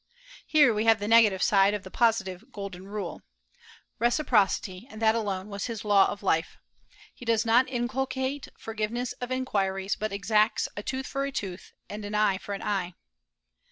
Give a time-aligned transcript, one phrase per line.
[0.47, 3.21] Here we have the negative side of the positive "golden rule."
[3.99, 6.57] Reciprocity, and that alone, was his law of life.
[7.13, 12.03] He does not inculcate forgiveness of injuries, but exacts a tooth for a tooth, and
[12.03, 12.95] an eye for an eye.